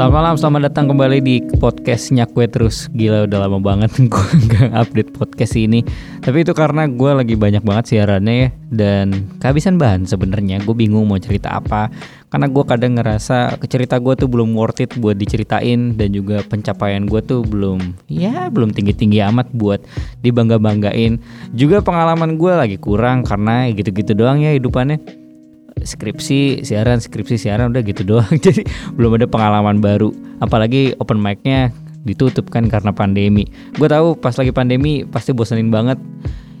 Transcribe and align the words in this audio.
Selamat 0.00 0.16
malam, 0.16 0.36
selamat 0.40 0.60
datang 0.72 0.86
kembali 0.96 1.18
di 1.20 1.36
podcastnya 1.60 2.24
Kue 2.24 2.48
Terus. 2.48 2.88
Gila 2.88 3.28
udah 3.28 3.36
lama 3.44 3.60
banget 3.60 3.92
gue 4.08 4.28
gak 4.48 4.72
update 4.72 5.12
podcast 5.12 5.60
ini. 5.60 5.84
Tapi 6.24 6.40
itu 6.40 6.56
karena 6.56 6.88
gue 6.88 7.12
lagi 7.12 7.36
banyak 7.36 7.60
banget 7.60 7.92
siarannya 7.92 8.32
ya 8.32 8.48
Dan 8.72 9.28
kehabisan 9.44 9.76
bahan 9.76 10.08
sebenarnya. 10.08 10.64
Gue 10.64 10.72
bingung 10.72 11.04
mau 11.04 11.20
cerita 11.20 11.52
apa 11.52 11.92
Karena 12.32 12.48
gue 12.48 12.64
kadang 12.64 12.96
ngerasa 12.96 13.60
cerita 13.68 14.00
gue 14.00 14.16
tuh 14.16 14.24
belum 14.24 14.56
worth 14.56 14.80
it 14.80 14.96
buat 14.96 15.20
diceritain 15.20 15.92
Dan 15.92 16.16
juga 16.16 16.48
pencapaian 16.48 17.04
gue 17.04 17.20
tuh 17.20 17.44
belum 17.44 18.08
Ya 18.08 18.48
belum 18.48 18.72
tinggi-tinggi 18.72 19.20
amat 19.20 19.52
buat 19.52 19.84
dibangga-banggain. 20.24 21.20
Juga 21.52 21.84
pengalaman 21.84 22.40
gue 22.40 22.52
lagi 22.56 22.80
kurang 22.80 23.20
Karena 23.20 23.68
gitu-gitu 23.68 24.16
doang 24.16 24.40
ya 24.40 24.56
hidupannya 24.56 25.19
skripsi 25.82 26.62
siaran 26.66 27.00
skripsi 27.00 27.36
siaran 27.36 27.72
udah 27.72 27.82
gitu 27.84 28.02
doang. 28.06 28.30
Jadi 28.44 28.64
belum 28.94 29.20
ada 29.20 29.26
pengalaman 29.26 29.78
baru. 29.78 30.12
Apalagi 30.40 30.96
open 31.00 31.20
mic-nya 31.20 31.74
ditutup 32.04 32.48
kan 32.48 32.68
karena 32.68 32.92
pandemi. 32.94 33.48
Gue 33.76 33.88
tahu 33.88 34.16
pas 34.16 34.32
lagi 34.36 34.52
pandemi 34.52 35.04
pasti 35.04 35.36
bosenin 35.36 35.68
banget. 35.68 36.00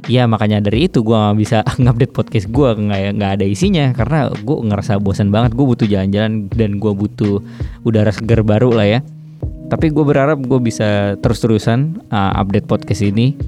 Ya 0.08 0.24
makanya 0.24 0.64
dari 0.64 0.88
itu 0.88 1.04
gue 1.04 1.12
nggak 1.12 1.38
bisa 1.38 1.58
ngupdate 1.82 2.12
podcast 2.12 2.46
gue 2.48 2.68
nggak 2.76 3.20
nggak 3.20 3.32
ada 3.40 3.46
isinya. 3.46 3.92
Karena 3.96 4.28
gue 4.32 4.56
ngerasa 4.68 5.00
bosan 5.00 5.32
banget. 5.32 5.56
Gue 5.56 5.66
butuh 5.68 5.86
jalan-jalan 5.88 6.48
dan 6.52 6.80
gue 6.80 6.92
butuh 6.92 7.40
udara 7.84 8.12
segar 8.12 8.44
baru 8.44 8.72
lah 8.74 8.86
ya. 8.86 9.00
Tapi 9.70 9.94
gue 9.94 10.02
berharap 10.02 10.42
gue 10.42 10.58
bisa 10.58 11.14
terus-terusan 11.22 12.10
uh, 12.10 12.32
update 12.42 12.66
podcast 12.66 13.06
ini. 13.06 13.38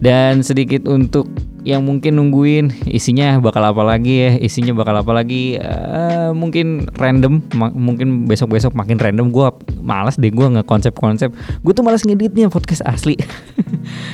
Dan 0.00 0.40
sedikit 0.46 0.86
untuk 0.88 1.28
yang 1.62 1.84
mungkin 1.84 2.16
nungguin 2.16 2.88
isinya 2.88 3.36
bakal 3.36 3.60
apa 3.60 3.84
lagi 3.84 4.14
ya 4.24 4.30
isinya 4.40 4.72
bakal 4.72 4.96
apa 4.96 5.12
lagi 5.12 5.60
uh, 5.60 6.32
mungkin 6.32 6.88
random 6.96 7.44
mungkin 7.76 8.24
besok 8.24 8.56
besok 8.56 8.72
makin 8.72 8.96
random 8.96 9.28
gue 9.28 9.46
malas 9.84 10.16
deh 10.16 10.32
gue 10.32 10.46
nggak 10.46 10.64
konsep 10.64 10.96
konsep 10.96 11.28
gue 11.60 11.72
tuh 11.72 11.84
malas 11.84 12.04
ngeditnya 12.04 12.48
podcast 12.48 12.84
asli. 12.84 13.16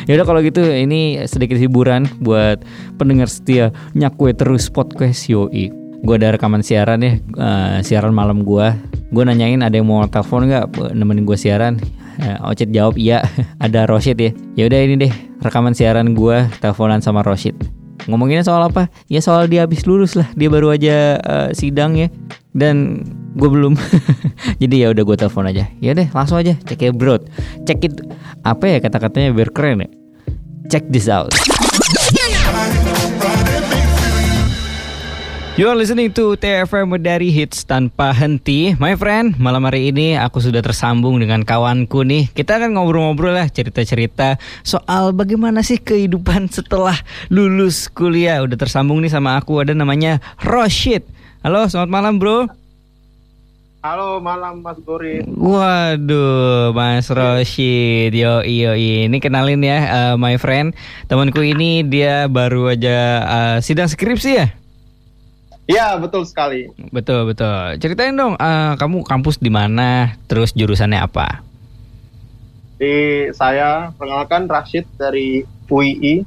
Ya 0.06 0.14
udah 0.14 0.26
kalau 0.28 0.40
gitu 0.46 0.62
ini 0.62 1.18
sedikit 1.26 1.58
hiburan 1.58 2.06
buat 2.22 2.62
pendengar 3.02 3.26
setia 3.26 3.74
nyakwe 3.98 4.30
terus 4.30 4.70
podcast 4.70 5.26
yoi. 5.26 5.74
Gue 6.06 6.14
ada 6.22 6.30
rekaman 6.38 6.62
siaran 6.62 7.02
ya 7.02 7.18
uh, 7.34 7.82
siaran 7.82 8.14
malam 8.14 8.46
gue 8.46 8.66
gue 9.10 9.22
nanyain 9.26 9.58
ada 9.62 9.74
yang 9.74 9.90
mau 9.90 10.06
telepon 10.06 10.46
nggak 10.46 10.94
nemenin 10.94 11.26
gue 11.26 11.34
siaran. 11.34 11.82
Uh, 12.16 12.48
Ocet 12.48 12.70
jawab 12.70 12.94
iya 12.94 13.26
ada 13.64 13.90
Roshid 13.90 14.22
ya. 14.22 14.30
Ya 14.54 14.70
udah 14.70 14.78
ini 14.86 14.94
deh 15.08 15.12
rekaman 15.46 15.72
siaran 15.72 16.12
gue 16.12 16.50
teleponan 16.60 17.00
sama 17.00 17.22
Roshid 17.22 17.56
ngomonginnya 18.06 18.46
soal 18.46 18.62
apa? 18.70 18.88
Ya 19.10 19.18
soal 19.18 19.50
dia 19.50 19.66
habis 19.66 19.82
lulus 19.84 20.14
lah. 20.14 20.30
Dia 20.38 20.46
baru 20.46 20.72
aja 20.72 21.18
uh, 21.20 21.48
sidang 21.52 21.98
ya. 21.98 22.08
Dan 22.56 23.02
gue 23.36 23.48
belum. 23.50 23.74
Jadi 24.62 24.86
ya 24.86 24.94
udah 24.94 25.02
gue 25.02 25.16
telepon 25.18 25.50
aja. 25.50 25.68
Ya 25.82 25.92
deh 25.92 26.08
langsung 26.14 26.38
aja. 26.38 26.54
Cek 26.54 26.80
ya 26.80 26.90
bro. 26.94 27.20
Cek 27.66 27.80
it. 27.82 27.94
Apa 28.46 28.70
ya 28.70 28.78
kata-katanya 28.78 29.34
biar 29.34 29.50
keren 29.50 29.84
ya? 29.84 29.90
Check 30.70 30.90
this 30.90 31.06
out 31.06 31.30
You 35.56 35.72
are 35.72 35.78
listening 35.80 36.12
to 36.12 36.36
TFM 36.36 37.00
dari 37.00 37.32
Hits 37.32 37.64
Tanpa 37.64 38.12
Henti. 38.12 38.76
My 38.76 38.92
friend, 38.92 39.40
malam 39.40 39.64
hari 39.64 39.88
ini 39.88 40.12
aku 40.12 40.36
sudah 40.36 40.60
tersambung 40.60 41.16
dengan 41.16 41.48
kawanku 41.48 42.04
nih. 42.04 42.28
Kita 42.28 42.60
akan 42.60 42.76
ngobrol-ngobrol 42.76 43.32
lah 43.32 43.48
cerita-cerita 43.48 44.36
soal 44.60 45.16
bagaimana 45.16 45.64
sih 45.64 45.80
kehidupan 45.80 46.48
setelah 46.60 47.00
lulus 47.32 47.88
kuliah. 47.88 48.44
Udah 48.44 48.60
tersambung 48.60 49.00
nih 49.00 49.08
sama 49.08 49.40
aku, 49.40 49.64
ada 49.64 49.72
namanya 49.72 50.20
Roshid 50.44 51.08
Halo, 51.40 51.64
selamat 51.72 51.88
malam 51.88 52.20
bro. 52.20 52.52
Halo 53.80 54.20
malam 54.20 54.60
Mas 54.60 54.76
Gori. 54.84 55.24
Waduh 55.24 56.76
Mas 56.76 57.08
Roshid 57.08 58.12
Yo 58.12 58.44
iyo 58.44 58.76
ini 58.76 59.16
kenalin 59.24 59.64
ya 59.64 59.80
uh, 59.88 60.14
my 60.20 60.36
friend. 60.36 60.76
Temanku 61.08 61.40
ini 61.40 61.80
dia 61.80 62.28
baru 62.28 62.76
aja 62.76 63.24
uh, 63.24 63.56
sidang 63.64 63.88
skripsi 63.88 64.32
ya 64.36 64.65
Iya 65.66 65.98
betul 65.98 66.22
sekali. 66.22 66.70
Betul 66.94 67.26
betul. 67.26 67.74
Ceritain 67.82 68.14
dong, 68.14 68.38
uh, 68.38 68.78
kamu 68.78 69.02
kampus 69.02 69.42
di 69.42 69.50
mana, 69.50 70.14
terus 70.30 70.54
jurusannya 70.54 71.02
apa? 71.02 71.42
Di 72.78 73.26
saya 73.34 73.90
perkenalkan 73.98 74.46
Rashid 74.46 74.86
dari 74.94 75.42
UII, 75.66 76.22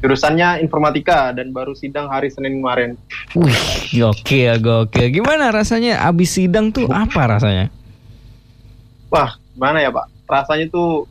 jurusannya 0.00 0.64
informatika 0.64 1.36
dan 1.36 1.52
baru 1.52 1.76
sidang 1.76 2.08
hari 2.08 2.32
Senin 2.32 2.64
kemarin. 2.64 2.96
Wih, 3.36 4.08
oke 4.08 4.56
oke. 4.56 5.02
Gimana 5.12 5.52
rasanya 5.52 6.08
abis 6.08 6.40
sidang 6.40 6.72
tuh 6.72 6.88
apa 6.88 7.28
rasanya? 7.28 7.68
Wah, 9.12 9.36
gimana 9.52 9.84
ya 9.84 9.92
Pak? 9.92 10.06
Rasanya 10.24 10.66
tuh 10.72 11.04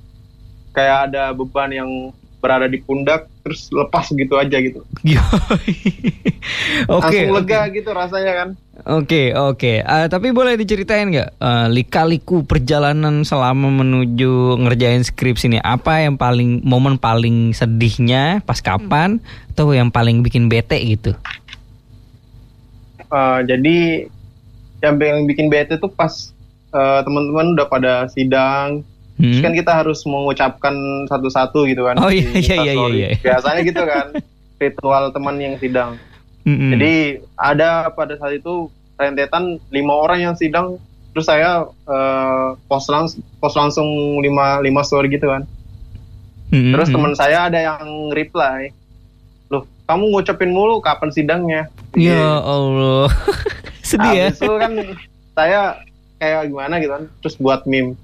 kayak 0.73 1.13
ada 1.13 1.29
beban 1.33 1.69
yang 1.69 1.89
berada 2.37 2.69
di 2.69 2.77
pundak 2.79 3.25
terus 3.41 3.71
lepas 3.73 4.07
gitu 4.13 4.37
aja 4.37 4.57
gitu. 4.61 4.85
Oke. 5.03 5.65
okay, 6.87 7.25
Langsung 7.25 7.33
lega 7.33 7.59
okay. 7.65 7.75
gitu 7.81 7.89
rasanya 7.91 8.33
kan. 8.33 8.49
Oke 8.77 8.85
okay, 8.85 9.27
oke. 9.33 9.57
Okay. 9.57 9.77
Uh, 9.81 10.05
eh, 10.05 10.07
tapi 10.07 10.29
boleh 10.29 10.53
diceritain 10.53 11.09
nggak 11.09 11.41
uh, 11.41 11.65
lika-liku 11.65 12.45
perjalanan 12.45 13.25
selama 13.25 13.73
menuju 13.73 14.61
ngerjain 14.61 15.01
skripsi 15.01 15.49
ini 15.49 15.59
apa 15.65 16.05
yang 16.05 16.15
paling 16.15 16.61
momen 16.61 17.01
paling 17.01 17.57
sedihnya 17.57 18.45
pas 18.45 18.61
kapan 18.61 19.17
atau 19.57 19.73
yang 19.73 19.89
paling 19.89 20.21
bikin 20.21 20.45
bete 20.45 20.77
gitu? 20.77 21.17
Uh, 23.09 23.41
jadi 23.49 24.05
yang 24.85 25.25
bikin 25.25 25.49
bete 25.49 25.81
tuh 25.81 25.89
pas 25.89 26.13
uh, 26.69 27.01
teman-teman 27.01 27.57
udah 27.57 27.67
pada 27.67 27.93
sidang 28.13 28.85
Hmm. 29.17 29.33
Terus 29.33 29.41
kan 29.41 29.53
kita 29.57 29.71
harus 29.73 29.99
mengucapkan 30.05 30.75
satu-satu 31.09 31.65
gitu 31.65 31.89
kan. 31.89 31.97
Oh 31.97 32.13
iya 32.13 32.29
iya 32.37 32.55
iya, 32.61 32.73
iya 32.77 32.87
iya. 32.93 33.09
Biasanya 33.17 33.61
gitu 33.65 33.81
kan 33.81 34.05
ritual 34.61 35.03
teman 35.09 35.35
yang 35.41 35.57
sidang. 35.57 35.97
Hmm. 36.45 36.77
Jadi 36.77 37.25
ada 37.33 37.89
pada 37.91 38.13
saat 38.21 38.37
itu 38.37 38.69
rentetan 38.97 39.57
lima 39.73 39.93
orang 39.93 40.19
yang 40.21 40.35
sidang 40.37 40.77
terus 41.17 41.25
saya 41.25 41.65
uh, 41.65 42.53
post 42.69 42.93
langsung 42.93 43.25
post 43.41 43.57
langsung 43.57 43.89
lima 44.21 44.61
lima 44.61 44.85
story 44.85 45.09
gitu 45.09 45.33
kan. 45.33 45.49
Hmm. 46.53 46.77
Terus 46.77 46.87
teman 46.93 47.13
saya 47.17 47.49
ada 47.49 47.57
yang 47.57 48.13
reply, 48.13 48.71
loh 49.49 49.65
kamu 49.89 50.13
ngucapin 50.13 50.53
mulu 50.53 50.79
kapan 50.79 51.09
sidangnya? 51.11 51.67
Ya 51.97 52.39
Allah, 52.39 53.11
sedih 53.89 54.13
ya. 54.13 54.25
Itu 54.31 54.55
kan 54.55 54.71
saya 55.35 55.83
kayak 56.21 56.53
gimana 56.53 56.79
gitu 56.79 56.93
kan, 56.95 57.03
terus 57.19 57.35
buat 57.35 57.67
meme 57.67 57.99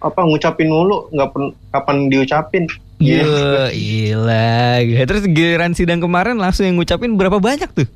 apa 0.00 0.20
ngucapin 0.24 0.72
mulu 0.72 1.08
nggak 1.12 1.28
kapan 1.72 2.08
diucapin 2.08 2.64
Iya, 3.00 3.72
gila. 3.72 4.84
Terus 5.08 5.24
giliran 5.32 5.72
sidang 5.72 6.04
kemarin 6.04 6.36
langsung 6.36 6.68
yang 6.68 6.76
ngucapin 6.76 7.16
berapa 7.16 7.40
banyak 7.40 7.72
tuh? 7.72 7.88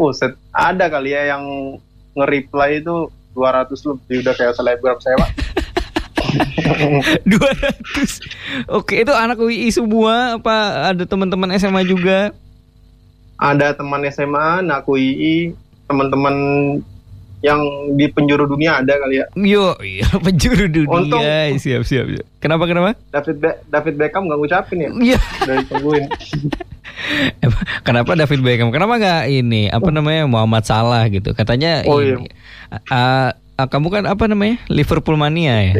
Oh, 0.00 0.16
set, 0.16 0.32
ada 0.48 0.88
kali 0.88 1.12
ya 1.12 1.36
yang 1.36 1.76
nge-reply 2.16 2.80
itu 2.80 3.12
200 3.36 3.68
lebih 3.68 4.24
udah 4.24 4.32
kayak 4.32 4.56
selebgram 4.56 4.96
saya, 5.04 5.20
Pak. 5.20 5.30
200. 7.28 8.72
Oke, 8.80 9.04
itu 9.04 9.12
anak 9.12 9.36
UI 9.36 9.68
semua 9.68 10.40
apa 10.40 10.88
ada 10.96 11.04
teman-teman 11.04 11.52
SMA 11.60 11.84
juga? 11.84 12.32
Ada 13.36 13.76
teman 13.76 14.08
SMA, 14.08 14.64
anak 14.64 14.88
UI, 14.88 15.52
teman-teman 15.84 16.34
yang 17.38 17.60
di 17.94 18.10
penjuru 18.10 18.50
dunia 18.50 18.82
ada 18.82 18.98
kali 18.98 19.22
ya. 19.22 19.26
Yo, 19.38 19.78
iya 19.82 20.06
penjuru 20.26 20.66
dunia. 20.66 20.98
Untung, 21.06 21.22
siap, 21.62 21.82
siap, 21.86 22.06
siap. 22.10 22.26
Kenapa 22.42 22.66
kenapa? 22.66 22.98
David 23.14 23.36
Be 23.38 23.50
David 23.70 23.94
Beckham 23.94 24.26
nggak 24.26 24.38
ngucapin 24.42 24.78
ya? 24.82 24.90
Iya. 24.90 25.18
Dari 25.46 25.64
tungguin. 25.70 26.04
kenapa 27.86 28.18
David 28.18 28.40
Beckham? 28.42 28.74
Kenapa 28.74 28.98
nggak 28.98 29.22
ini? 29.30 29.70
Apa 29.70 29.90
namanya 29.94 30.26
Muhammad 30.26 30.66
Salah 30.66 31.06
gitu? 31.06 31.30
Katanya 31.30 31.86
oh, 31.86 32.02
ini. 32.02 32.26
Iya. 32.26 32.34
Uh, 32.90 33.30
uh, 33.58 33.66
kamu 33.70 33.86
kan 33.90 34.04
apa 34.10 34.24
namanya? 34.26 34.58
Liverpool 34.66 35.14
mania 35.14 35.54
ya? 35.62 35.74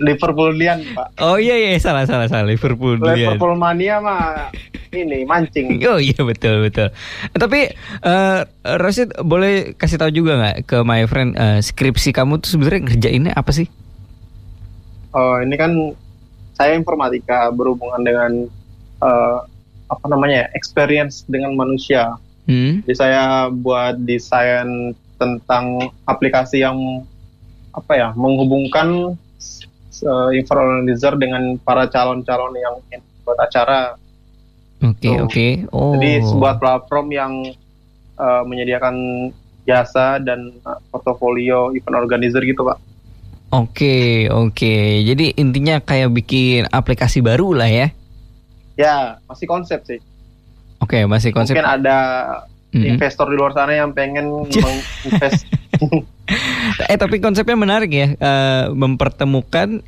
Liverpool 0.00 0.56
Lian, 0.56 0.80
Pak. 0.92 1.20
Oh 1.20 1.36
iya 1.36 1.56
iya 1.56 1.76
salah 1.76 2.08
salah 2.08 2.28
salah 2.28 2.48
Liverpool 2.48 2.96
Liverpool 2.96 3.56
mania 3.56 4.00
mah 4.00 4.48
ini 4.92 5.26
mancing. 5.26 5.78
Oh 5.90 5.98
iya 6.02 6.18
betul 6.22 6.66
betul. 6.66 6.90
Tapi 7.32 7.72
uh, 8.02 8.46
Rashid 8.78 9.14
boleh 9.22 9.74
kasih 9.78 9.98
tahu 9.98 10.10
juga 10.12 10.38
nggak 10.38 10.56
ke 10.66 10.78
my 10.82 11.06
friend 11.06 11.38
uh, 11.38 11.58
skripsi 11.62 12.10
kamu 12.10 12.42
tuh 12.42 12.58
sebenarnya 12.58 12.80
ngerjainnya 12.90 13.32
apa 13.34 13.50
sih? 13.54 13.66
Oh 15.16 15.38
ini 15.40 15.54
kan 15.56 15.72
saya 16.56 16.76
informatika 16.76 17.48
berhubungan 17.52 18.02
dengan 18.02 18.32
uh, 19.00 19.38
apa 19.86 20.06
namanya 20.10 20.50
experience 20.52 21.22
dengan 21.30 21.54
manusia. 21.54 22.18
Hmm. 22.46 22.82
Jadi 22.86 22.94
saya 22.94 23.50
buat 23.50 23.98
desain 24.06 24.94
tentang 25.16 25.90
aplikasi 26.04 26.62
yang 26.62 26.78
apa 27.72 27.92
ya 27.92 28.08
menghubungkan 28.16 29.16
uh, 30.04 30.30
influencer 30.32 31.16
dengan 31.16 31.56
para 31.60 31.88
calon-calon 31.88 32.54
yang 32.56 32.74
buat 33.24 33.36
acara 33.40 33.96
Oke 34.92 35.10
okay, 35.10 35.14
oke. 35.18 35.32
Okay. 35.32 35.50
Oh. 35.74 35.94
Jadi 35.98 36.22
sebuah 36.22 36.54
platform 36.62 37.06
yang 37.10 37.32
uh, 38.20 38.42
menyediakan 38.46 38.94
jasa 39.66 40.22
dan 40.22 40.54
portofolio 40.94 41.74
event 41.74 41.96
organizer 41.98 42.40
gitu 42.46 42.62
pak. 42.62 42.78
Oke 43.54 44.26
oke, 44.26 45.06
jadi 45.06 45.38
intinya 45.38 45.78
kayak 45.78 46.10
bikin 46.10 46.66
aplikasi 46.70 47.22
baru 47.22 47.54
lah 47.54 47.70
ya? 47.70 47.86
Ya 48.74 49.22
masih 49.30 49.46
konsep 49.46 49.86
sih. 49.86 50.02
Oke 50.82 51.06
masih 51.06 51.30
konsep. 51.30 51.54
Mungkin 51.54 51.66
ada 51.66 51.98
mm-hmm. 52.74 52.90
investor 52.98 53.30
di 53.30 53.36
luar 53.38 53.54
sana 53.54 53.74
yang 53.74 53.94
pengen 53.94 54.44
menginvest. 54.50 55.46
eh 56.90 56.98
tapi 56.98 57.22
konsepnya 57.22 57.54
menarik 57.54 57.90
ya, 57.94 58.08
uh, 58.18 58.74
mempertemukan 58.74 59.82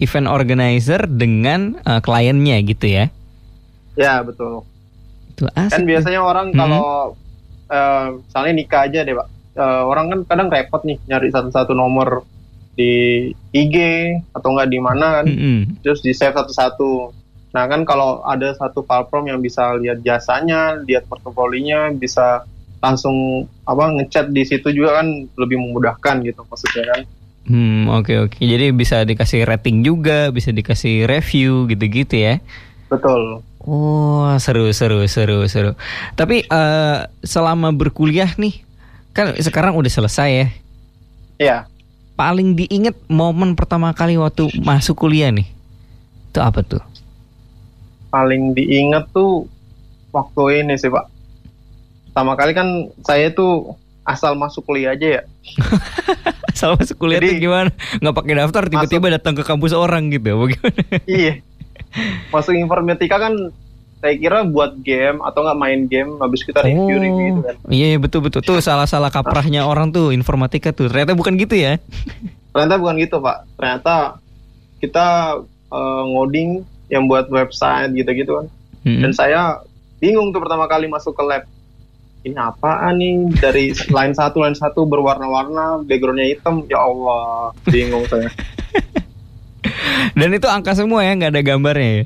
event 0.00 0.28
organizer 0.28 1.04
dengan 1.06 1.78
uh, 1.84 2.00
kliennya 2.00 2.58
gitu 2.64 2.90
ya? 2.90 3.12
Ya 3.98 4.22
betul. 4.24 4.64
Itu 5.32 5.48
asik. 5.52 5.72
Kan 5.72 5.82
biasanya 5.84 6.20
orang 6.24 6.46
hmm. 6.52 6.58
kalau 6.58 7.16
uh, 7.68 8.06
misalnya 8.20 8.52
nikah 8.56 8.82
aja 8.88 9.00
deh 9.04 9.14
pak, 9.16 9.28
uh, 9.56 9.82
orang 9.88 10.06
kan 10.08 10.20
kadang 10.28 10.48
repot 10.52 10.82
nih 10.84 10.98
nyari 11.08 11.28
satu-satu 11.32 11.72
nomor 11.76 12.24
di 12.72 13.28
IG 13.52 13.76
atau 14.32 14.48
enggak 14.56 14.70
di 14.72 14.80
mana 14.80 15.06
kan, 15.20 15.26
hmm. 15.28 15.84
terus 15.84 16.00
di 16.00 16.16
save 16.16 16.32
satu-satu. 16.32 17.12
Nah 17.52 17.68
kan 17.68 17.84
kalau 17.84 18.24
ada 18.24 18.56
satu 18.56 18.80
platform 18.80 19.28
yang 19.28 19.40
bisa 19.44 19.76
lihat 19.76 20.00
jasanya, 20.00 20.80
lihat 20.88 21.04
portofolinya, 21.04 21.92
bisa 21.92 22.48
langsung 22.82 23.46
apa 23.68 23.94
ngechat 23.94 24.34
di 24.34 24.42
situ 24.42 24.72
juga 24.74 25.04
kan 25.04 25.06
lebih 25.38 25.60
memudahkan 25.60 26.24
gitu 26.24 26.42
maksudnya 26.48 26.84
kan. 26.96 27.00
Hmm, 27.42 27.90
oke 27.90 28.06
okay, 28.06 28.16
oke. 28.22 28.34
Okay. 28.38 28.44
Jadi 28.48 28.66
bisa 28.72 28.96
dikasih 29.04 29.44
rating 29.44 29.84
juga, 29.84 30.30
bisa 30.32 30.54
dikasih 30.54 31.06
review 31.06 31.66
gitu-gitu 31.68 32.14
ya. 32.18 32.34
Betul. 32.88 33.42
Oh, 33.62 34.26
seru 34.42 34.66
seru 34.74 35.06
seru 35.06 35.46
seru. 35.46 35.78
Tapi 36.18 36.42
uh, 36.50 37.06
selama 37.22 37.70
berkuliah 37.70 38.26
nih, 38.34 38.66
kan 39.14 39.38
sekarang 39.38 39.78
udah 39.78 39.90
selesai 39.90 40.30
ya. 40.30 40.46
Iya. 41.38 41.58
Paling 42.18 42.58
diinget 42.58 42.98
momen 43.06 43.54
pertama 43.54 43.94
kali 43.94 44.18
waktu 44.18 44.50
masuk 44.66 45.06
kuliah 45.06 45.30
nih. 45.30 45.46
Itu 46.34 46.42
apa 46.42 46.66
tuh? 46.66 46.82
Paling 48.10 48.52
diinget 48.58 49.06
tuh 49.14 49.46
waktu 50.10 50.66
ini 50.66 50.74
sih, 50.74 50.90
Pak. 50.90 51.06
Pertama 52.10 52.34
kali 52.34 52.52
kan 52.52 52.68
saya 53.06 53.30
tuh 53.30 53.78
asal 54.02 54.34
masuk 54.34 54.66
kuliah 54.66 54.98
aja 54.98 55.20
ya. 55.20 55.22
asal 56.52 56.74
masuk 56.74 56.98
kuliah 56.98 57.22
Jadi, 57.22 57.38
tuh 57.38 57.46
gimana? 57.46 57.70
Nggak 58.02 58.14
pakai 58.18 58.34
daftar 58.42 58.62
tiba-tiba 58.66 59.06
datang 59.14 59.34
ke 59.38 59.46
kampus 59.46 59.70
orang 59.70 60.10
gitu, 60.10 60.34
bagaimana? 60.34 60.82
iya. 61.06 61.38
Masuk 62.34 62.54
informatika 62.56 63.18
kan 63.20 63.34
saya 64.02 64.18
kira 64.18 64.42
buat 64.42 64.82
game 64.82 65.22
atau 65.22 65.46
nggak 65.46 65.58
main 65.62 65.80
game 65.86 66.18
habis 66.18 66.42
kita 66.42 66.58
review 66.66 66.98
oh, 66.98 67.02
review 67.02 67.26
gitu 67.30 67.40
kan. 67.46 67.56
Iya, 67.70 67.86
iya 67.94 67.98
betul 68.02 68.20
betul 68.26 68.42
tuh 68.42 68.58
salah-salah 68.58 69.14
kaprahnya 69.14 69.62
orang 69.62 69.94
tuh 69.94 70.10
informatika 70.10 70.74
tuh. 70.74 70.90
Ternyata 70.90 71.14
bukan 71.14 71.38
gitu 71.38 71.54
ya. 71.54 71.78
Ternyata 72.50 72.74
bukan 72.82 72.98
gitu, 72.98 73.22
Pak. 73.22 73.46
Ternyata 73.54 74.18
kita 74.82 75.38
uh, 75.70 76.02
ngoding 76.10 76.66
yang 76.90 77.06
buat 77.06 77.30
website 77.30 77.94
gitu-gitu 77.94 78.42
kan. 78.42 78.46
-hmm. 78.84 79.00
Dan 79.06 79.12
saya 79.14 79.62
bingung 80.02 80.34
tuh 80.34 80.42
pertama 80.42 80.66
kali 80.66 80.90
masuk 80.90 81.14
ke 81.14 81.22
lab 81.22 81.46
ini 82.22 82.38
apaan 82.38 82.98
nih 82.98 83.14
dari 83.38 83.64
line 83.74 84.14
satu 84.14 84.42
line 84.42 84.54
satu 84.54 84.86
berwarna-warna 84.86 85.82
backgroundnya 85.82 86.26
hitam 86.30 86.62
ya 86.70 86.78
Allah 86.78 87.50
bingung 87.66 88.06
saya 88.06 88.30
dan 90.18 90.28
itu 90.34 90.46
angka 90.50 90.72
semua 90.74 91.06
ya 91.06 91.12
nggak 91.14 91.32
ada 91.32 91.42
gambarnya 91.42 91.90
ya 91.90 92.04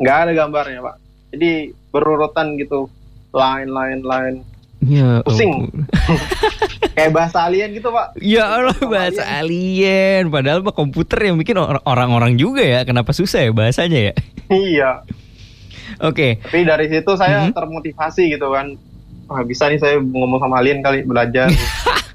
nggak 0.00 0.16
ada 0.26 0.32
gambarnya 0.32 0.78
pak 0.84 0.96
jadi 1.34 1.50
berurutan 1.90 2.56
gitu 2.58 2.88
line 3.34 3.70
line 3.70 4.02
line 4.04 4.38
Ya, 4.80 5.20
pusing. 5.28 5.68
Oh. 5.68 6.20
Kayak 6.96 7.12
bahasa 7.12 7.44
alien 7.44 7.76
gitu, 7.76 7.92
Pak. 7.92 8.16
Ya 8.16 8.48
Allah, 8.48 8.72
bahasa 8.80 9.20
alien. 9.28 10.24
alien. 10.24 10.32
Padahal 10.32 10.64
Pak 10.64 10.72
komputer 10.72 11.28
yang 11.28 11.36
bikin 11.36 11.60
orang-orang 11.60 12.40
juga 12.40 12.64
ya. 12.64 12.80
Kenapa 12.88 13.12
susah 13.12 13.44
ya 13.44 13.52
bahasanya 13.52 14.00
ya? 14.12 14.14
Iya. 14.50 15.06
Oke. 16.02 16.40
Okay. 16.40 16.42
Tapi 16.42 16.60
dari 16.66 16.86
situ 16.90 17.12
saya 17.14 17.46
hmm. 17.46 17.54
termotivasi 17.54 18.34
gitu 18.34 18.50
kan 18.50 18.74
wah 19.30 19.46
bisa 19.46 19.70
nih 19.70 19.78
saya 19.78 20.02
ngomong 20.02 20.42
sama 20.42 20.58
alien 20.58 20.82
kali 20.82 21.06
belajar. 21.06 21.46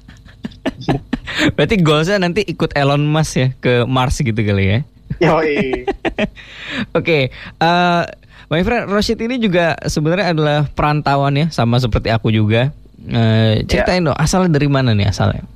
Berarti 1.54 1.76
goalsnya 1.78 2.18
nanti 2.18 2.42
ikut 2.42 2.74
Elon 2.74 3.04
Musk 3.06 3.32
ya 3.38 3.48
ke 3.60 3.86
Mars 3.86 4.18
gitu 4.18 4.36
kali 4.36 4.64
ya? 4.66 4.78
Yoi. 5.22 5.86
Oke, 6.96 6.98
okay, 6.98 7.22
uh, 7.62 8.02
eh, 8.02 8.02
my 8.50 8.60
friend 8.66 8.90
Roshid 8.90 9.20
ini 9.22 9.38
juga 9.38 9.78
sebenarnya 9.86 10.34
adalah 10.34 10.58
perantauan 10.66 11.38
ya, 11.38 11.46
sama 11.54 11.78
seperti 11.78 12.10
aku 12.10 12.34
juga. 12.34 12.74
Uh, 13.06 13.62
ceritain 13.70 14.02
yeah. 14.02 14.10
dong, 14.10 14.18
asalnya 14.18 14.50
dari 14.58 14.66
mana 14.66 14.90
nih 14.92 15.06
asalnya? 15.06 15.46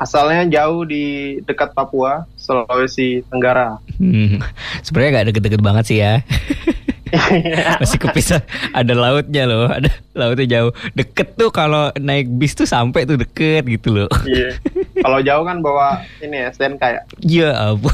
Asalnya 0.00 0.48
jauh 0.48 0.88
di 0.88 1.38
dekat 1.44 1.76
Papua, 1.76 2.24
Sulawesi 2.34 3.20
Tenggara. 3.28 3.76
Hmm, 4.00 4.40
sebenarnya 4.80 5.20
gak 5.20 5.26
deket-deket 5.30 5.60
banget 5.60 5.84
sih 5.86 5.98
ya. 6.00 6.24
masih 7.80 7.98
kepisah. 7.98 8.42
Ada 8.74 8.92
lautnya 8.94 9.44
loh 9.46 9.68
ada 9.70 9.90
lautnya 10.14 10.46
jauh. 10.46 10.72
Deket 10.94 11.38
tuh 11.38 11.50
kalau 11.54 11.90
naik 11.98 12.30
bis 12.30 12.54
tuh 12.54 12.66
sampai 12.66 13.06
tuh 13.06 13.18
deket 13.20 13.66
gitu 13.66 13.94
loh. 13.94 14.10
Iya. 14.26 14.56
Kalau 15.00 15.18
jauh 15.24 15.44
kan 15.48 15.64
bawa 15.64 16.04
ini 16.20 16.44
ya 16.44 16.48
STNK 16.52 16.82
ya 16.84 17.02
iya 17.24 17.50
ampun. 17.72 17.92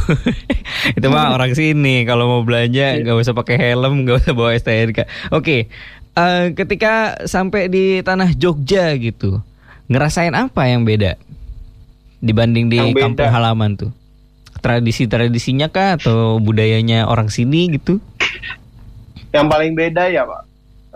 Itu 0.99 1.07
mah 1.11 1.35
orang 1.35 1.53
sini 1.55 2.03
kalau 2.09 2.27
mau 2.27 2.43
belanja 2.43 2.99
iya. 2.99 3.03
nggak 3.03 3.17
usah 3.23 3.35
pakai 3.35 3.57
helm 3.59 4.07
nggak 4.07 4.27
usah 4.27 4.33
bawa 4.33 4.51
STNK 4.57 4.99
oke 5.35 5.57
uh, 6.17 6.45
ketika 6.55 7.25
sampai 7.25 7.69
di 7.71 8.01
tanah 8.03 8.33
Jogja 8.35 8.95
gitu 8.99 9.41
ngerasain 9.87 10.35
apa 10.35 10.67
yang 10.67 10.83
beda 10.83 11.15
dibanding 12.19 12.67
di 12.73 12.79
beda. 12.81 13.07
kampung 13.07 13.31
halaman 13.31 13.71
tuh? 13.79 13.93
Tradisi-tradisinya 14.57 15.71
kah 15.71 15.95
atau 16.01 16.43
budayanya 16.43 17.07
orang 17.07 17.31
sini 17.31 17.71
gitu 17.77 18.03
yang 19.37 19.47
paling 19.53 19.77
beda 19.77 20.09
ya 20.09 20.25
pak 20.25 20.43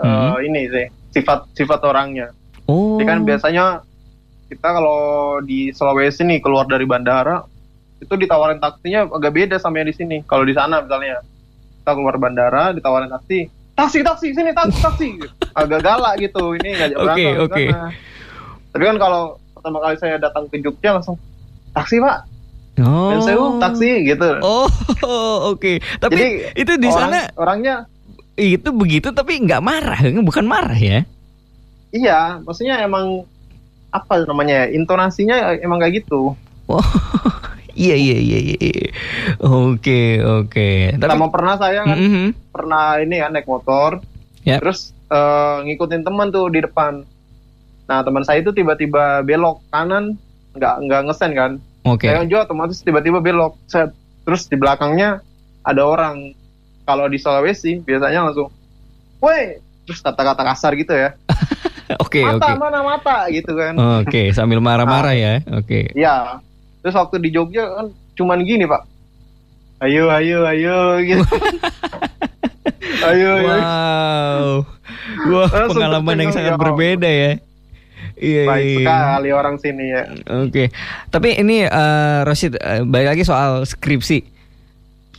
hmm. 0.01 0.31
uh, 0.33 0.39
ini 0.41 0.63
sih 0.73 0.87
sifat 1.13 1.53
sifat 1.53 1.81
orangnya 1.85 2.33
oh. 2.65 2.97
Jadi 2.97 3.05
kan 3.05 3.19
biasanya 3.27 3.65
kita 4.51 4.69
kalau 4.73 5.39
di 5.45 5.71
Sulawesi 5.71 6.27
nih 6.27 6.43
keluar 6.43 6.67
dari 6.67 6.89
bandara 6.89 7.45
itu 8.01 8.15
ditawarin 8.17 8.59
taksinya 8.59 9.07
agak 9.07 9.33
beda 9.37 9.57
sama 9.61 9.85
yang 9.85 9.93
di 9.93 9.97
sini 9.97 10.17
kalau 10.25 10.43
di 10.43 10.57
sana 10.57 10.81
misalnya 10.81 11.21
kita 11.85 11.93
keluar 11.93 12.17
bandara 12.17 12.73
ditawarin 12.73 13.13
taksi 13.13 13.47
taksi 13.77 14.01
taksi 14.01 14.27
sini 14.33 14.51
taksi 14.57 14.79
taksi 14.81 15.09
agak 15.55 15.85
galak 15.85 16.17
gitu 16.19 16.57
ini 16.57 16.77
nggak 16.81 16.89
oke 16.97 17.13
okay, 17.13 17.31
oke 17.37 17.53
okay. 17.53 17.69
tapi 18.73 18.83
kan 18.89 18.97
kalau 18.97 19.37
pertama 19.53 19.79
kali 19.85 19.97
saya 20.01 20.17
datang 20.17 20.49
ke 20.49 20.57
Jogja 20.65 20.97
langsung 20.97 21.21
taksi 21.77 22.01
pak 22.01 22.27
Oh. 22.81 23.13
Dan 23.13 23.21
saya 23.21 23.37
taksi 23.61 24.09
gitu. 24.09 24.41
Oh, 24.41 24.65
oke. 25.53 25.61
Okay. 25.61 25.77
Tapi 26.01 26.17
Jadi, 26.17 26.29
itu 26.65 26.73
di 26.81 26.89
orang, 26.89 27.13
sana 27.13 27.21
orangnya 27.37 27.75
itu 28.41 28.69
begitu 28.73 29.13
tapi 29.13 29.37
nggak 29.45 29.61
marah, 29.61 30.01
bukan 30.25 30.47
marah 30.49 30.77
ya? 30.77 31.05
Iya, 31.91 32.41
maksudnya 32.43 32.81
emang 32.81 33.27
apa 33.91 34.23
namanya 34.23 34.65
ya, 34.65 34.67
intonasinya 34.73 35.59
emang 35.59 35.83
kayak 35.83 36.03
gitu. 36.03 36.39
Oh, 36.71 36.87
iya 37.75 37.99
iya 37.99 38.19
iya 38.19 38.39
iya. 38.41 38.89
Oke 39.43 40.23
oke. 40.23 40.95
Tapi 40.95 41.11
sama 41.11 41.29
pernah 41.29 41.55
saya 41.59 41.83
kan 41.83 41.99
mm 41.99 42.11
-hmm. 42.11 42.27
pernah 42.55 42.85
ini 43.03 43.17
ya 43.19 43.27
naik 43.29 43.51
motor, 43.51 43.99
yep. 44.47 44.47
Ya. 44.47 44.57
terus 44.63 44.95
uh, 45.11 45.67
ngikutin 45.67 46.07
teman 46.07 46.31
tuh 46.31 46.47
di 46.49 46.63
depan. 46.63 47.03
Nah 47.91 47.99
teman 48.07 48.23
saya 48.23 48.39
itu 48.39 48.55
tiba-tiba 48.55 49.27
belok 49.27 49.59
kanan, 49.75 50.15
nggak 50.55 50.75
nggak 50.87 51.01
ngesen 51.11 51.33
kan? 51.35 51.53
Oke. 51.83 52.07
Okay. 52.07 52.15
Saya 52.15 52.31
juga 52.31 52.47
otomatis 52.47 52.79
tiba-tiba 52.87 53.19
belok. 53.19 53.59
Set. 53.67 53.91
Terus 54.23 54.47
di 54.47 54.55
belakangnya 54.55 55.19
ada 55.67 55.83
orang 55.83 56.39
kalau 56.91 57.07
di 57.07 57.19
Sulawesi 57.23 57.79
biasanya 57.87 58.27
langsung, 58.27 58.51
woi, 59.23 59.63
terus 59.87 60.03
kata-kata 60.03 60.43
kasar 60.43 60.75
gitu 60.75 60.91
ya. 60.91 61.15
Oke, 62.03 62.23
oke. 62.27 62.39
mata 62.39 62.47
okay. 62.51 62.55
mana 62.59 62.81
mata 62.83 63.17
gitu 63.31 63.53
kan. 63.55 63.75
Oke, 63.79 64.07
okay, 64.07 64.27
sambil 64.35 64.59
marah-marah 64.59 65.15
nah, 65.15 65.23
ya. 65.23 65.35
Oke. 65.55 65.91
Okay. 65.91 65.99
Iya. 65.99 66.43
Terus 66.83 66.95
waktu 66.97 67.17
di 67.23 67.31
Jogja 67.31 67.65
kan 67.71 67.87
cuman 68.19 68.43
gini, 68.43 68.67
Pak. 68.67 68.83
Ayo, 69.81 70.13
ayo, 70.13 70.45
ayo 70.45 70.79
gitu. 71.01 71.25
ayo, 73.11 73.31
ayo. 73.39 73.49
Wow. 73.49 74.47
Wah, 75.31 75.49
wow, 75.49 75.69
pengalaman 75.73 76.17
yang 76.21 76.33
sangat 76.33 76.55
ya, 76.55 76.61
berbeda 76.61 77.09
ya. 77.09 77.33
Iya, 78.21 78.45
Baik 78.45 78.65
iya. 78.69 78.77
sekali 78.85 79.29
orang 79.33 79.57
sini 79.57 79.85
ya. 79.89 80.03
Oke. 80.45 80.53
Okay. 80.53 80.67
Tapi 81.09 81.41
ini 81.41 81.65
uh, 81.65 82.21
Rosid 82.29 82.61
uh, 82.61 82.85
balik 82.85 83.17
lagi 83.17 83.25
soal 83.25 83.65
skripsi. 83.65 84.21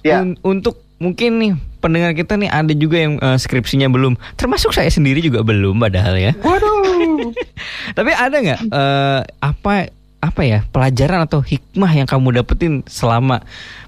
Ya. 0.06 0.22
Un 0.22 0.38
untuk 0.46 0.86
mungkin 1.02 1.42
nih 1.42 1.54
pendengar 1.82 2.14
kita 2.14 2.38
nih 2.38 2.54
ada 2.54 2.74
juga 2.78 2.98
yang 3.02 3.18
uh, 3.18 3.34
skripsinya 3.42 3.90
belum, 3.90 4.14
termasuk 4.38 4.70
saya 4.70 4.88
sendiri 4.94 5.18
juga 5.26 5.42
belum 5.42 5.82
padahal 5.82 6.14
ya. 6.22 6.32
Waduh. 6.38 7.34
Tapi 7.98 8.12
ada 8.14 8.38
nggak 8.38 8.62
uh, 8.70 9.20
apa 9.42 9.90
apa 10.22 10.42
ya 10.46 10.62
pelajaran 10.70 11.26
atau 11.26 11.42
hikmah 11.42 11.90
yang 11.98 12.06
kamu 12.06 12.38
dapetin 12.38 12.86
selama 12.86 13.42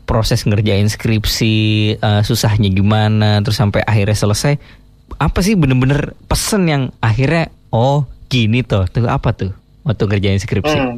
proses 0.09 0.41
ngerjain 0.49 0.89
skripsi 0.89 1.53
uh, 2.01 2.25
susahnya 2.25 2.73
gimana 2.73 3.37
terus 3.45 3.61
sampai 3.61 3.85
akhirnya 3.85 4.17
selesai 4.17 4.57
apa 5.21 5.39
sih 5.45 5.53
bener-bener 5.53 6.17
pesen 6.25 6.65
yang 6.65 6.83
akhirnya 7.05 7.53
oh 7.69 8.09
gini 8.33 8.65
tuh 8.65 8.89
tuh 8.89 9.05
apa 9.05 9.29
tuh 9.37 9.53
waktu 9.85 10.03
ngerjain 10.09 10.41
skripsi? 10.41 10.77
Hmm. 10.79 10.97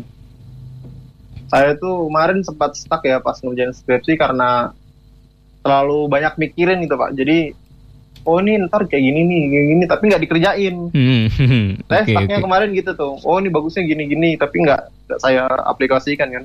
Saya 1.52 1.78
tuh 1.78 2.08
kemarin 2.10 2.42
sempat 2.42 2.74
stuck 2.80 3.04
ya 3.04 3.20
pas 3.20 3.38
ngerjain 3.44 3.76
skripsi 3.76 4.16
karena 4.16 4.72
terlalu 5.66 6.06
banyak 6.06 6.38
mikirin 6.38 6.86
gitu 6.86 6.94
pak. 6.94 7.18
Jadi 7.18 7.58
oh 8.30 8.38
ini 8.38 8.62
ntar 8.70 8.86
kayak 8.86 9.02
gini 9.02 9.22
nih, 9.26 9.42
kayak 9.50 9.66
gini, 9.74 9.84
tapi 9.90 10.04
nggak 10.14 10.22
dikerjain. 10.22 10.76
Hmm. 10.94 11.26
saya 11.90 12.02
okay, 12.06 12.14
stucknya 12.14 12.38
okay. 12.38 12.46
kemarin 12.46 12.70
gitu 12.78 12.92
tuh. 12.94 13.18
Oh 13.26 13.42
ini 13.42 13.50
bagusnya 13.50 13.82
gini-gini, 13.82 14.38
tapi 14.38 14.62
nggak 14.62 14.82
saya 15.18 15.50
aplikasikan 15.66 16.30
kan. 16.30 16.44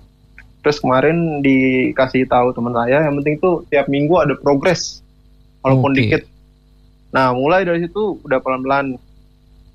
Terus 0.65 0.81
kemarin 0.81 1.45
dikasih 1.45 2.25
tahu 2.29 2.57
teman 2.57 2.73
saya, 2.73 3.05
yang 3.05 3.17
penting 3.21 3.37
tuh 3.41 3.65
tiap 3.69 3.89
minggu 3.93 4.17
ada 4.17 4.33
progres, 4.41 5.05
walaupun 5.61 5.93
okay. 5.93 5.99
dikit. 6.01 6.23
Nah 7.13 7.37
mulai 7.37 7.69
dari 7.69 7.85
situ 7.85 8.21
udah 8.25 8.41
pelan-pelan. 8.41 8.97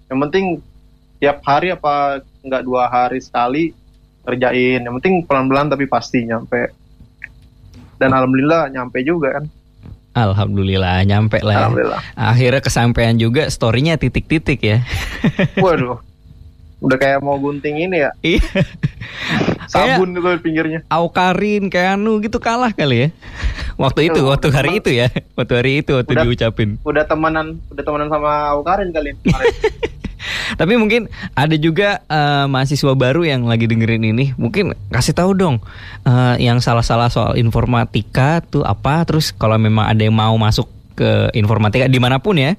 Yang 0.09 0.19
penting 0.29 0.45
tiap 1.21 1.41
hari 1.45 1.73
apa 1.73 2.21
nggak 2.41 2.63
dua 2.65 2.89
hari 2.89 3.21
sekali 3.21 3.73
kerjain. 4.25 4.81
Yang 4.85 4.93
penting 5.01 5.13
pelan-pelan 5.25 5.73
tapi 5.73 5.85
pasti 5.89 6.25
nyampe. 6.25 6.84
Dan 7.99 8.11
alhamdulillah 8.11 8.71
nyampe 8.71 8.99
juga 9.03 9.39
kan. 9.39 9.45
Alhamdulillah 10.15 11.03
nyampe 11.03 11.43
lah. 11.43 11.53
Ya. 11.53 11.59
Alhamdulillah. 11.67 12.01
Akhirnya 12.15 12.61
kesampaian 12.63 13.15
juga 13.19 13.51
storynya 13.51 13.99
titik-titik 13.99 14.63
ya. 14.63 14.77
Waduh. 15.63 15.99
Udah 16.79 16.97
kayak 16.99 17.19
mau 17.19 17.35
gunting 17.35 17.83
ini 17.83 18.03
ya. 18.03 18.11
Iya. 18.23 18.43
Sabun 19.67 20.15
itu 20.15 20.29
pinggirnya. 20.39 20.87
Aukarin 20.87 21.67
kayak 21.67 21.99
anu 21.99 22.23
gitu 22.23 22.39
kalah 22.39 22.71
kali 22.71 23.07
ya. 23.07 23.09
Waktu 23.83 24.07
itu, 24.07 24.23
waktu 24.23 24.47
hari 24.55 24.79
itu 24.79 24.87
ya. 24.87 25.11
Waktu 25.35 25.53
hari 25.59 25.71
itu 25.83 25.99
waktu 25.99 26.15
udah, 26.15 26.23
diucapin. 26.23 26.79
Udah 26.87 27.03
temenan, 27.03 27.59
udah 27.67 27.83
temenan 27.83 28.07
sama 28.07 28.55
Aukarin 28.55 28.95
kali 28.95 29.11
Tapi 30.55 30.73
mungkin 30.79 31.07
ada 31.33 31.55
juga 31.57 32.01
uh, 32.07 32.45
mahasiswa 32.49 32.93
baru 32.93 33.25
yang 33.25 33.45
lagi 33.45 33.69
dengerin 33.69 34.03
ini, 34.05 34.33
mungkin 34.35 34.73
kasih 34.89 35.13
tahu 35.13 35.37
dong 35.37 35.61
uh, 36.05 36.35
yang 36.41 36.59
salah-salah 36.61 37.09
soal 37.09 37.33
informatika 37.37 38.41
tuh 38.45 38.65
apa. 38.65 39.05
Terus 39.05 39.31
kalau 39.33 39.57
memang 39.57 39.89
ada 39.89 40.01
yang 40.01 40.15
mau 40.15 40.33
masuk 40.37 40.69
ke 40.95 41.29
informatika 41.35 41.91
di 41.91 41.99
mana 41.99 42.17
pun 42.17 42.39
ya, 42.39 42.55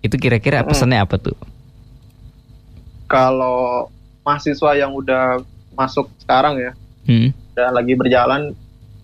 itu 0.00 0.16
kira-kira 0.16 0.64
pesannya 0.64 1.02
apa 1.02 1.20
tuh? 1.20 1.36
Kalau 3.10 3.90
mahasiswa 4.22 4.78
yang 4.78 4.94
udah 4.94 5.42
masuk 5.74 6.06
sekarang 6.22 6.60
ya, 6.60 6.72
hmm. 7.10 7.34
udah 7.56 7.68
lagi 7.74 7.92
berjalan, 7.98 8.54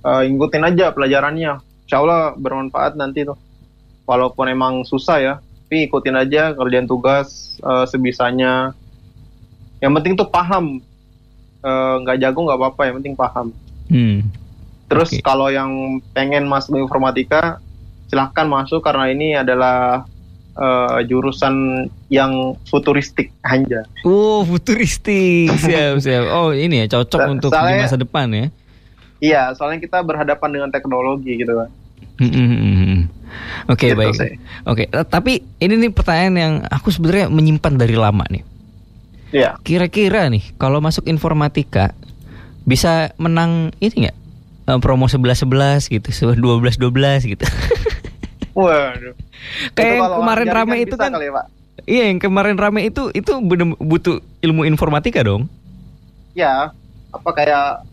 uh, 0.06 0.22
ikutin 0.22 0.62
aja 0.62 0.94
pelajarannya. 0.94 1.58
Insya 1.86 2.02
Allah 2.02 2.34
bermanfaat 2.38 2.94
nanti 2.98 3.26
tuh. 3.26 3.38
Walaupun 4.06 4.46
emang 4.46 4.86
susah 4.86 5.18
ya, 5.18 5.34
tapi 5.66 5.90
ikutin 5.90 6.14
aja 6.14 6.54
kerjaan 6.54 6.86
tugas 6.86 7.58
uh, 7.66 7.82
sebisanya 7.90 8.70
yang 9.82 9.90
penting 9.98 10.14
tuh 10.14 10.30
paham 10.30 10.78
eh, 11.60 11.94
nggak 12.06 12.16
uh, 12.16 12.20
jago 12.22 12.46
nggak 12.46 12.58
apa-apa 12.62 12.82
yang 12.86 12.94
penting 13.02 13.18
paham 13.18 13.50
hmm. 13.90 14.30
terus 14.86 15.10
okay. 15.10 15.26
kalau 15.26 15.50
yang 15.50 15.98
pengen 16.14 16.46
masuk 16.46 16.78
informatika 16.78 17.58
silahkan 18.06 18.46
masuk 18.46 18.78
karena 18.78 19.10
ini 19.10 19.34
adalah 19.34 20.06
uh, 20.54 21.02
jurusan 21.02 21.86
yang 22.06 22.54
futuristik 22.70 23.34
aja. 23.42 23.82
Oh, 24.06 24.46
futuristik. 24.46 25.50
Siap, 25.66 25.98
siap. 25.98 26.24
Oh, 26.30 26.54
ini 26.54 26.86
ya 26.86 26.86
cocok 26.86 27.20
untuk 27.26 27.50
soalnya, 27.50 27.82
di 27.82 27.82
masa 27.82 27.98
depan 27.98 28.26
ya. 28.30 28.46
Iya, 29.18 29.42
soalnya 29.58 29.82
kita 29.82 30.06
berhadapan 30.06 30.50
dengan 30.54 30.70
teknologi 30.70 31.34
gitu 31.34 31.50
kan. 31.50 31.70
Hmm, 32.16 32.30
hmm, 32.32 32.48
hmm, 32.48 32.75
Oke 33.66 33.90
okay, 33.90 33.90
gitu 33.92 33.98
baik. 33.98 34.12
Oke, 34.14 34.30
okay. 34.64 34.86
Eh, 34.90 35.06
tapi 35.06 35.32
ini 35.58 35.74
nih 35.76 35.90
pertanyaan 35.90 36.34
yang 36.36 36.54
aku 36.70 36.94
sebenarnya 36.94 37.26
menyimpan 37.32 37.74
dari 37.74 37.96
lama 37.98 38.24
nih. 38.30 38.42
Iya. 39.34 39.58
Kira-kira 39.66 40.30
nih 40.30 40.54
kalau 40.56 40.78
masuk 40.78 41.04
informatika 41.10 41.92
bisa 42.66 43.14
menang 43.18 43.74
ini 43.82 44.06
nggak 44.06 44.16
uh, 44.70 44.78
promo 44.78 45.10
sebelas 45.10 45.42
sebelas 45.42 45.90
gitu, 45.90 46.08
dua 46.38 46.62
belas 46.62 46.78
dua 46.78 46.90
belas 46.94 47.26
gitu. 47.26 47.42
Waduh. 48.56 49.14
Kayak 49.76 49.94
yang 50.00 50.12
kemarin 50.16 50.48
rame 50.48 50.76
itu 50.82 50.96
kan. 50.96 51.12
Kali 51.12 51.28
ya, 51.28 51.32
Pak? 51.36 51.46
Iya, 51.86 52.04
yang 52.08 52.18
kemarin 52.18 52.56
rame 52.56 52.88
itu 52.88 53.12
itu 53.12 53.32
bener 53.44 53.76
butuh 53.76 54.18
ilmu 54.40 54.64
informatika 54.64 55.20
dong. 55.20 55.46
Ya, 56.32 56.72
apa 57.12 57.30
kayak 57.36 57.84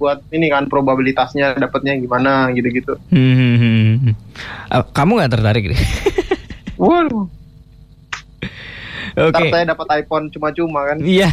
buat 0.00 0.24
ini 0.32 0.48
kan 0.48 0.64
probabilitasnya 0.64 1.60
dapatnya 1.60 2.00
gimana 2.00 2.48
gitu-gitu. 2.56 2.96
Hmm. 3.12 4.16
Uh, 4.72 4.84
kamu 4.96 5.20
nggak 5.20 5.32
tertarik 5.36 5.64
deh? 5.68 5.80
Waduh. 6.80 7.28
Oke. 9.20 9.36
Okay. 9.36 9.50
saya 9.52 9.64
dapat 9.68 9.86
iPhone 10.00 10.32
cuma-cuma 10.32 10.80
kan? 10.88 10.96
Iya. 11.04 11.28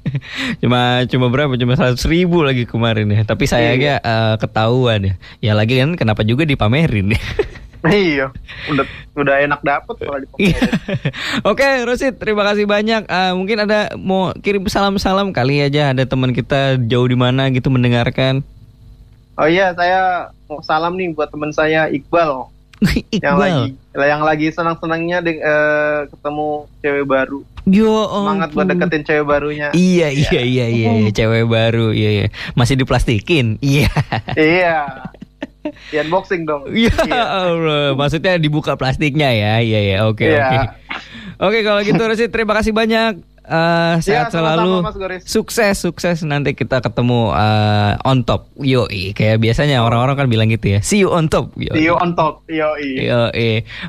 cuma 0.62 1.08
cuma 1.08 1.26
berapa? 1.32 1.56
Cuma 1.56 1.78
seratus 1.78 2.04
ribu 2.04 2.44
lagi 2.44 2.68
kemarin 2.68 3.08
ya. 3.08 3.24
Tapi 3.24 3.48
sayangnya 3.48 4.02
iya. 4.02 4.04
uh, 4.04 4.34
ketahuan 4.36 5.00
ya. 5.08 5.14
Ya 5.40 5.52
lagi 5.56 5.80
kan 5.80 5.96
kenapa 5.96 6.26
juga 6.26 6.44
dipamerin 6.44 7.16
ya. 7.16 7.20
iya, 7.92 8.32
udah 8.72 8.86
udah 9.12 9.34
enak 9.44 9.60
dapet 9.60 9.96
kalau 10.00 10.18
di 10.22 10.26
iya. 10.40 10.60
Oke, 11.50 11.66
Rosid, 11.84 12.16
terima 12.16 12.40
kasih 12.48 12.64
banyak. 12.64 13.04
Uh, 13.04 13.32
mungkin 13.36 13.60
ada 13.60 13.92
mau 14.00 14.32
kirim 14.40 14.64
salam-salam 14.64 15.36
kali 15.36 15.60
aja 15.60 15.92
ada 15.92 16.08
teman 16.08 16.32
kita 16.32 16.80
jauh 16.88 17.04
di 17.04 17.18
mana 17.18 17.52
gitu 17.52 17.68
mendengarkan. 17.68 18.40
Oh 19.36 19.50
iya, 19.50 19.74
saya 19.76 20.30
mau 20.48 20.62
salam 20.64 20.96
nih 20.96 21.12
buat 21.12 21.28
teman 21.28 21.52
saya 21.52 21.90
Iqbal. 21.92 22.48
Iqbal. 23.14 23.20
Yang 23.20 23.36
lagi 23.36 23.66
yang 23.94 24.22
lagi 24.26 24.46
senang-senangnya 24.50 25.18
uh, 25.22 26.00
ketemu 26.08 26.48
cewek 26.80 27.04
baru. 27.04 27.40
Yo, 27.64 27.88
Semangat 28.12 28.52
buat 28.52 28.68
deketin 28.68 29.02
cewek 29.08 29.24
barunya. 29.24 29.72
Iya, 29.72 30.12
iya, 30.12 30.40
iya, 30.44 30.66
iya, 30.68 30.90
iya, 31.00 31.10
cewek 31.16 31.48
baru. 31.48 31.96
Iya, 31.96 32.10
iya. 32.12 32.26
Masih 32.52 32.76
diplastikin. 32.76 33.56
Iya. 33.64 33.88
iya. 34.36 34.78
Di 35.90 35.96
unboxing 36.02 36.42
dong. 36.44 36.66
Ya 37.04 37.24
Allah, 37.24 37.92
maksudnya 37.94 38.40
dibuka 38.40 38.74
plastiknya 38.74 39.30
ya. 39.30 39.52
Iya 39.60 39.80
ya, 39.84 39.96
oke 40.08 40.24
iya. 40.24 40.40
oke. 40.40 40.58
Oke 41.42 41.58
kalau 41.66 41.80
gitu 41.82 42.02
Rosid 42.08 42.30
terima 42.30 42.54
kasih 42.54 42.74
banyak. 42.74 43.34
Uh, 43.44 44.00
sehat 44.00 44.32
ya, 44.32 44.40
selalu, 44.40 44.80
sukses 45.28 45.76
sukses. 45.76 46.24
Nanti 46.24 46.56
kita 46.56 46.80
ketemu 46.80 47.28
uh, 47.28 47.92
on 48.00 48.24
top, 48.24 48.48
yo 48.56 48.88
kayak 48.88 49.36
biasanya 49.36 49.84
orang-orang 49.84 50.16
kan 50.16 50.26
bilang 50.32 50.48
gitu 50.48 50.72
ya, 50.72 50.80
see 50.80 51.04
you 51.04 51.12
on 51.12 51.28
top, 51.28 51.52
yo 51.60 51.68
see 51.76 51.84
you 51.84 51.92
on 51.92 52.16
top, 52.16 52.40
yo 52.48 52.72
yo 52.80 53.28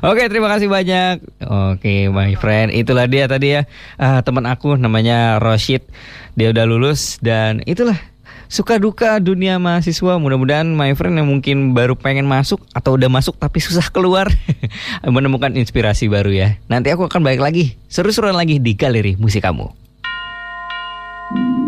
Oke 0.04 0.28
terima 0.28 0.52
kasih 0.52 0.68
banyak, 0.68 1.24
oke 1.40 1.94
my 2.12 2.36
friend, 2.36 2.68
itulah 2.68 3.08
dia 3.08 3.32
tadi 3.32 3.56
ya. 3.56 3.64
Uh, 3.96 4.20
teman 4.20 4.44
aku 4.44 4.76
namanya 4.76 5.40
Roshid, 5.40 5.88
dia 6.36 6.52
udah 6.52 6.68
lulus 6.68 7.16
dan 7.24 7.64
itulah 7.64 7.96
suka 8.46 8.80
duka 8.80 9.18
dunia 9.22 9.58
mahasiswa. 9.60 10.18
Mudah-mudahan 10.18 10.66
my 10.66 10.92
friend 10.96 11.18
yang 11.18 11.28
mungkin 11.28 11.76
baru 11.76 11.94
pengen 11.98 12.26
masuk 12.26 12.62
atau 12.72 12.96
udah 12.96 13.10
masuk 13.10 13.36
tapi 13.36 13.58
susah 13.62 13.88
keluar 13.90 14.30
menemukan 15.04 15.52
inspirasi 15.54 16.06
baru 16.10 16.32
ya. 16.32 16.48
Nanti 16.70 16.90
aku 16.90 17.06
akan 17.06 17.22
balik 17.22 17.42
lagi, 17.42 17.76
seru-seruan 17.90 18.34
lagi 18.34 18.58
di 18.58 18.74
galeri 18.74 19.14
musik 19.18 19.44
kamu. 19.44 19.86
thank 21.26 21.58
you 21.58 21.65